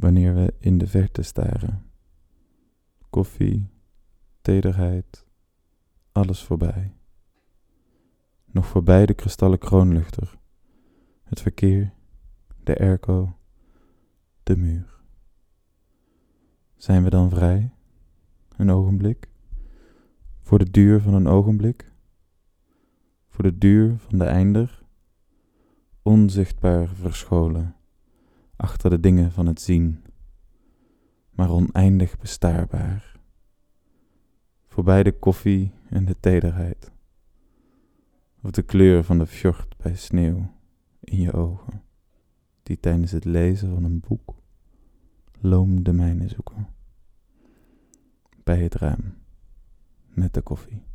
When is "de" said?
0.78-0.86, 9.06-9.14, 12.62-12.78, 14.42-14.56, 20.58-20.70, 23.44-23.58, 24.18-24.24, 28.90-29.00, 35.02-35.18, 36.04-36.16, 38.50-38.62, 39.18-39.26, 45.82-45.92, 50.34-50.42